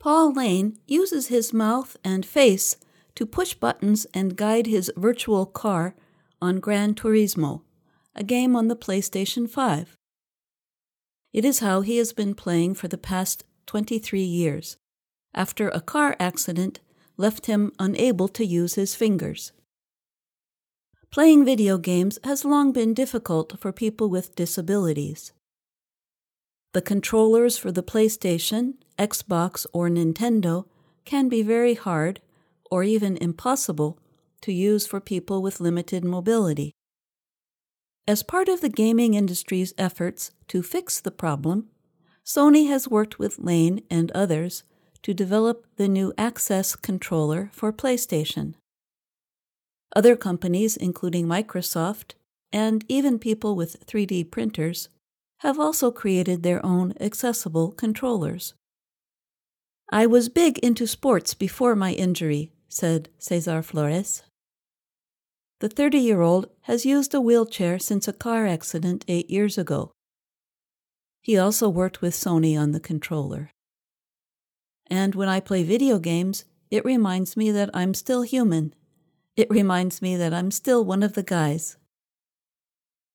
Paul 0.00 0.32
Lane 0.32 0.78
uses 0.86 1.26
his 1.26 1.52
mouth 1.52 1.94
and 2.02 2.24
face 2.24 2.74
to 3.14 3.26
push 3.26 3.52
buttons 3.52 4.06
and 4.14 4.34
guide 4.34 4.66
his 4.66 4.90
virtual 4.96 5.44
car 5.44 5.94
on 6.40 6.58
Gran 6.58 6.94
Turismo, 6.94 7.60
a 8.16 8.24
game 8.24 8.56
on 8.56 8.68
the 8.68 8.76
PlayStation 8.76 9.48
5. 9.48 9.98
It 11.34 11.44
is 11.44 11.58
how 11.58 11.82
he 11.82 11.98
has 11.98 12.14
been 12.14 12.34
playing 12.34 12.74
for 12.76 12.88
the 12.88 12.96
past 12.96 13.44
23 13.66 14.22
years, 14.22 14.78
after 15.34 15.68
a 15.68 15.82
car 15.82 16.16
accident 16.18 16.80
left 17.18 17.44
him 17.44 17.70
unable 17.78 18.28
to 18.28 18.46
use 18.46 18.76
his 18.76 18.94
fingers. 18.94 19.52
Playing 21.10 21.44
video 21.44 21.76
games 21.76 22.18
has 22.24 22.46
long 22.46 22.72
been 22.72 22.94
difficult 22.94 23.60
for 23.60 23.70
people 23.70 24.08
with 24.08 24.34
disabilities. 24.34 25.32
The 26.72 26.82
controllers 26.82 27.58
for 27.58 27.72
the 27.72 27.82
PlayStation, 27.82 28.74
Xbox, 28.96 29.66
or 29.72 29.88
Nintendo 29.88 30.66
can 31.04 31.28
be 31.28 31.42
very 31.42 31.74
hard 31.74 32.20
or 32.70 32.84
even 32.84 33.16
impossible 33.16 33.98
to 34.42 34.52
use 34.52 34.86
for 34.86 35.00
people 35.00 35.42
with 35.42 35.60
limited 35.60 36.04
mobility. 36.04 36.72
As 38.06 38.22
part 38.22 38.48
of 38.48 38.60
the 38.60 38.68
gaming 38.68 39.14
industry's 39.14 39.74
efforts 39.76 40.30
to 40.46 40.62
fix 40.62 41.00
the 41.00 41.10
problem, 41.10 41.68
Sony 42.24 42.68
has 42.68 42.88
worked 42.88 43.18
with 43.18 43.40
Lane 43.40 43.82
and 43.90 44.12
others 44.12 44.62
to 45.02 45.12
develop 45.12 45.66
the 45.76 45.88
new 45.88 46.12
Access 46.16 46.76
controller 46.76 47.50
for 47.52 47.72
PlayStation. 47.72 48.54
Other 49.96 50.14
companies, 50.14 50.76
including 50.76 51.26
Microsoft 51.26 52.12
and 52.52 52.84
even 52.88 53.18
people 53.18 53.56
with 53.56 53.84
3D 53.86 54.30
printers, 54.30 54.88
have 55.40 55.58
also 55.58 55.90
created 55.90 56.42
their 56.42 56.64
own 56.64 56.94
accessible 57.00 57.72
controllers. 57.72 58.54
I 59.90 60.06
was 60.06 60.28
big 60.28 60.58
into 60.58 60.86
sports 60.86 61.34
before 61.34 61.74
my 61.74 61.92
injury, 61.92 62.52
said 62.68 63.08
Cesar 63.18 63.62
Flores. 63.62 64.22
The 65.60 65.68
30 65.68 65.98
year 65.98 66.22
old 66.22 66.46
has 66.62 66.86
used 66.86 67.14
a 67.14 67.20
wheelchair 67.20 67.78
since 67.78 68.06
a 68.06 68.12
car 68.12 68.46
accident 68.46 69.04
eight 69.08 69.28
years 69.28 69.58
ago. 69.58 69.92
He 71.22 71.36
also 71.36 71.68
worked 71.68 72.00
with 72.00 72.14
Sony 72.14 72.58
on 72.58 72.72
the 72.72 72.80
controller. 72.80 73.50
And 74.88 75.14
when 75.14 75.28
I 75.28 75.40
play 75.40 75.62
video 75.62 75.98
games, 75.98 76.44
it 76.70 76.84
reminds 76.84 77.36
me 77.36 77.50
that 77.50 77.70
I'm 77.74 77.94
still 77.94 78.22
human. 78.22 78.74
It 79.36 79.50
reminds 79.50 80.00
me 80.00 80.16
that 80.16 80.32
I'm 80.32 80.50
still 80.50 80.84
one 80.84 81.02
of 81.02 81.14
the 81.14 81.22
guys. 81.22 81.76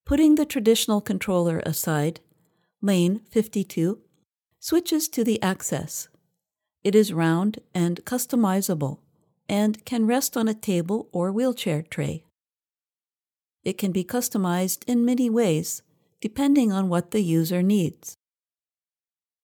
Putting 0.05 0.36
the 0.36 0.45
traditional 0.45 1.02
controller 1.02 1.64
aside, 1.66 2.19
Lane 2.86 3.22
52 3.31 3.97
switches 4.59 5.09
to 5.09 5.23
the 5.23 5.41
Access. 5.41 6.08
It 6.83 6.94
is 6.94 7.11
round 7.11 7.58
and 7.73 8.05
customizable 8.05 9.00
and 9.50 9.83
can 9.86 10.05
rest 10.05 10.38
on 10.38 10.47
a 10.47 10.53
table 10.53 11.09
or 11.11 11.31
wheelchair 11.31 11.81
tray. 11.81 12.25
It 13.64 13.80
can 13.80 13.92
be 13.92 14.03
customized 14.03 14.83
in 14.86 15.03
many 15.03 15.31
ways, 15.31 15.81
depending 16.22 16.72
on 16.72 16.88
what 16.88 17.09
the 17.09 17.22
user 17.22 17.64
needs. 17.64 18.17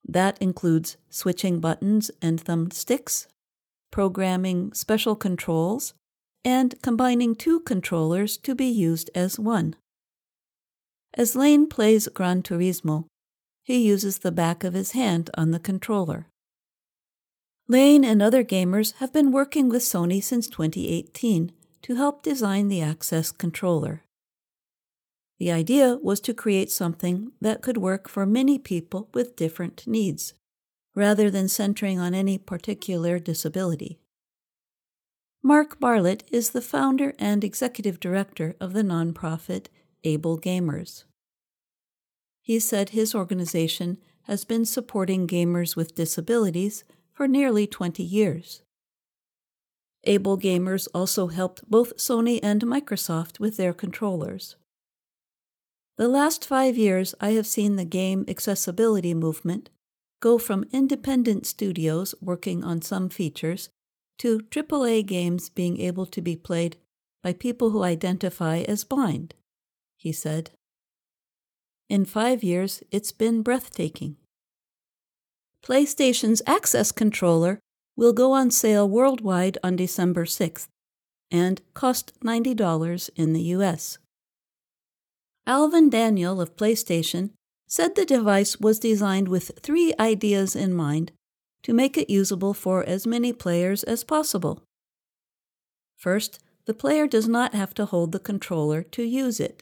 That 0.08 0.40
includes 0.40 0.98
switching 1.10 1.60
buttons 1.60 2.12
and 2.22 2.46
thumbsticks, 2.46 3.26
programming 3.90 4.72
special 4.74 5.16
controls, 5.16 5.96
and 6.46 6.80
combining 6.84 7.34
two 7.34 7.62
controllers 7.62 8.38
to 8.38 8.54
be 8.54 8.68
used 8.68 9.10
as 9.16 9.40
one. 9.40 9.76
As 11.16 11.36
Lane 11.36 11.66
plays 11.66 12.08
Gran 12.08 12.44
Turismo, 12.44 13.06
he 13.64 13.78
uses 13.78 14.20
the 14.20 14.32
back 14.32 14.64
of 14.64 14.74
his 14.74 14.92
hand 14.92 15.30
on 15.36 15.52
the 15.52 15.60
controller. 15.60 16.28
Lane 17.68 18.04
and 18.04 18.22
other 18.22 18.44
gamers 18.44 18.96
have 18.96 19.14
been 19.14 19.32
working 19.32 19.70
with 19.70 19.82
Sony 19.82 20.22
since 20.22 20.48
2018 20.48 21.52
to 21.84 21.96
help 21.96 22.22
design 22.22 22.68
the 22.68 22.82
Access 22.82 23.32
controller. 23.32 24.04
The 25.40 25.52
idea 25.52 25.98
was 26.04 26.20
to 26.22 26.34
create 26.34 26.70
something 26.70 27.32
that 27.42 27.62
could 27.62 27.78
work 27.78 28.08
for 28.08 28.26
many 28.26 28.60
people 28.60 29.10
with 29.14 29.36
different 29.36 29.88
needs, 29.88 30.34
rather 30.94 31.32
than 31.32 31.48
centering 31.48 32.00
on 32.00 32.14
any 32.14 32.38
particular 32.38 33.18
disability. 33.18 34.00
Mark 35.42 35.80
Barlet 35.80 36.22
is 36.32 36.52
the 36.52 36.62
founder 36.62 37.16
and 37.18 37.44
executive 37.44 38.00
director 38.00 38.56
of 38.60 38.74
the 38.74 38.84
nonprofit 38.84 39.68
Able 40.04 40.38
Gamers. 40.38 41.06
He 42.42 42.60
said 42.60 42.90
his 42.90 43.14
organization 43.14 43.98
has 44.24 44.46
been 44.46 44.66
supporting 44.66 45.28
gamers 45.28 45.76
with 45.76 45.96
disabilities 45.96 46.84
for 47.14 47.28
nearly 47.28 47.68
20 47.68 48.04
years. 48.04 48.62
Able 50.04 50.38
Gamers 50.38 50.88
also 50.96 51.28
helped 51.28 51.70
both 51.70 51.96
Sony 51.98 52.40
and 52.42 52.64
Microsoft 52.64 53.40
with 53.40 53.58
their 53.58 53.74
controllers. 53.74 54.56
The 55.98 56.08
last 56.08 56.46
five 56.46 56.78
years, 56.78 57.14
I 57.22 57.32
have 57.32 57.46
seen 57.46 57.76
the 57.76 57.86
game 57.86 58.26
accessibility 58.28 59.14
movement 59.14 59.70
go 60.20 60.38
from 60.38 60.66
independent 60.72 61.46
studios 61.46 62.16
working 62.22 62.64
on 62.64 62.82
some 62.82 63.10
features 63.10 63.70
to 64.20 64.40
AAA 64.40 65.06
games 65.06 65.50
being 65.50 65.80
able 65.80 66.06
to 66.08 66.22
be 66.22 66.36
played 66.36 66.78
by 67.22 67.34
people 67.34 67.70
who 67.72 67.84
identify 67.84 68.60
as 68.60 68.84
blind, 68.84 69.36
he 69.98 70.12
said. 70.12 70.52
In 71.92 72.06
five 72.06 72.42
years, 72.42 72.82
it's 72.90 73.12
been 73.12 73.42
breathtaking. 73.42 74.16
PlayStation's 75.62 76.42
Access 76.48 76.90
controller 76.90 77.60
will 77.98 78.14
go 78.14 78.32
on 78.32 78.50
sale 78.50 78.88
worldwide 78.88 79.58
on 79.62 79.76
December 79.76 80.24
6th 80.24 80.70
and 81.30 81.60
cost 81.74 82.18
$90 82.22 83.10
in 83.18 83.34
the 83.34 83.42
US. 83.58 83.98
Alvin 85.46 85.90
Daniel 85.90 86.40
of 86.40 86.56
PlayStation 86.56 87.32
said 87.68 87.96
the 87.96 88.06
device 88.06 88.58
was 88.58 88.80
designed 88.80 89.28
with 89.28 89.60
three 89.62 89.94
ideas 90.00 90.56
in 90.56 90.74
mind 90.74 91.12
to 91.64 91.74
make 91.74 91.98
it 91.98 92.10
usable 92.10 92.54
for 92.54 92.86
as 92.86 93.06
many 93.06 93.34
players 93.34 93.84
as 93.84 94.06
possible. 94.06 94.64
First, 95.98 96.40
the 96.68 96.74
player 96.74 97.06
does 97.06 97.28
not 97.28 97.54
have 97.54 97.74
to 97.74 97.86
hold 97.86 98.14
the 98.14 98.20
controller 98.20 98.82
to 98.82 99.04
use 99.04 99.42
it. 99.42 99.62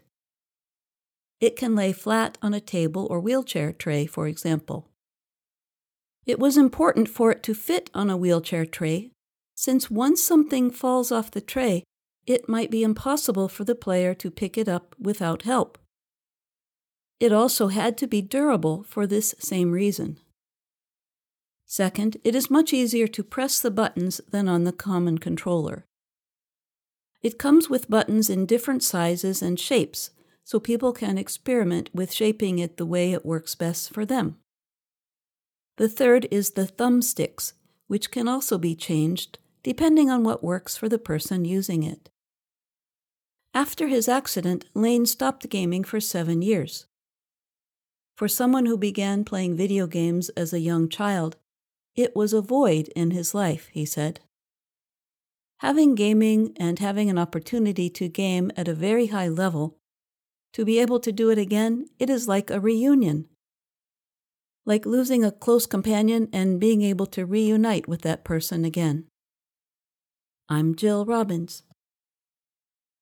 It 1.40 1.56
can 1.56 1.76
lay 1.76 1.94
flat 1.94 2.38
on 2.42 2.54
a 2.54 2.60
table 2.60 3.08
or 3.10 3.20
wheelchair 3.20 3.72
tray, 3.72 4.06
for 4.06 4.28
example. 4.28 4.90
It 6.26 6.40
was 6.40 6.58
important 6.58 7.08
for 7.08 7.32
it 7.32 7.42
to 7.44 7.54
fit 7.54 7.90
on 7.94 8.10
a 8.10 8.18
wheelchair 8.18 8.66
tray, 8.66 9.12
since 9.56 9.90
once 9.90 10.24
something 10.24 10.70
falls 10.72 11.12
off 11.12 11.32
the 11.32 11.42
tray, 11.42 11.84
it 12.26 12.48
might 12.48 12.70
be 12.70 12.84
impossible 12.84 13.48
for 13.48 13.64
the 13.64 13.76
player 13.76 14.14
to 14.14 14.30
pick 14.30 14.58
it 14.58 14.70
up 14.70 14.96
without 15.00 15.42
help. 15.42 15.78
It 17.20 17.34
also 17.34 17.68
had 17.68 17.98
to 17.98 18.08
be 18.08 18.22
durable 18.22 18.84
for 18.84 19.08
this 19.08 19.34
same 19.40 19.72
reason. 19.72 20.20
Second, 21.66 22.18
it 22.24 22.36
is 22.36 22.50
much 22.50 22.74
easier 22.74 23.08
to 23.08 23.24
press 23.24 23.60
the 23.60 23.72
buttons 23.72 24.22
than 24.30 24.48
on 24.48 24.64
the 24.64 24.72
common 24.72 25.18
controller. 25.18 25.86
It 27.22 27.38
comes 27.38 27.70
with 27.70 27.90
buttons 27.90 28.30
in 28.30 28.46
different 28.46 28.84
sizes 28.84 29.42
and 29.42 29.60
shapes, 29.60 30.12
so 30.44 30.60
people 30.60 30.94
can 30.94 31.18
experiment 31.18 31.90
with 31.94 32.14
shaping 32.14 32.60
it 32.60 32.78
the 32.78 32.86
way 32.86 33.12
it 33.12 33.26
works 33.26 33.56
best 33.56 33.94
for 33.94 34.06
them. 34.06 34.38
The 35.78 35.90
third 35.90 36.28
is 36.32 36.52
the 36.52 36.66
thumbsticks, 36.66 37.54
which 37.88 38.12
can 38.12 38.28
also 38.28 38.58
be 38.58 38.76
changed 38.76 39.40
depending 39.64 40.10
on 40.10 40.24
what 40.24 40.44
works 40.44 40.78
for 40.78 40.88
the 40.88 40.98
person 40.98 41.46
using 41.46 41.84
it. 41.84 42.10
After 43.54 43.88
his 43.88 44.08
accident, 44.08 44.66
Lane 44.74 45.06
stopped 45.06 45.50
gaming 45.50 45.84
for 45.84 46.00
seven 46.00 46.42
years. 46.42 46.86
For 48.16 48.28
someone 48.28 48.66
who 48.66 48.78
began 48.78 49.24
playing 49.24 49.56
video 49.58 49.88
games 49.88 50.30
as 50.30 50.54
a 50.54 50.60
young 50.60 50.90
child, 50.90 51.36
it 51.96 52.16
was 52.16 52.34
a 52.34 52.42
void 52.42 52.90
in 52.96 53.12
his 53.12 53.34
life, 53.34 53.70
he 53.72 53.86
said. 53.86 54.20
Having 55.60 55.96
gaming 55.96 56.56
and 56.58 56.80
having 56.80 57.10
an 57.10 57.18
opportunity 57.18 57.90
to 57.90 58.08
game 58.08 58.52
at 58.56 58.68
a 58.68 58.74
very 58.74 59.08
high 59.08 59.28
level, 59.28 59.78
to 60.54 60.66
be 60.66 60.80
able 60.80 61.00
to 61.00 61.12
do 61.12 61.30
it 61.30 61.38
again, 61.38 61.88
it 62.00 62.10
is 62.10 62.28
like 62.28 62.50
a 62.50 62.60
reunion 62.60 63.28
like 64.70 64.86
losing 64.86 65.26
a 65.26 65.32
close 65.32 65.66
companion 65.66 66.30
and 66.32 66.60
being 66.60 66.84
able 66.84 67.08
to 67.08 67.26
reunite 67.26 67.88
with 67.88 68.04
that 68.04 68.24
person 68.24 68.64
again. 68.64 69.06
I'm 70.48 70.76
Jill 70.76 71.06
Robbins. 71.06 71.64